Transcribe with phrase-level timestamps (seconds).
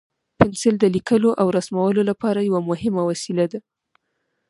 [0.39, 3.59] پنسل د لیکلو او رسمولو لپاره یو مهم وسیله ده.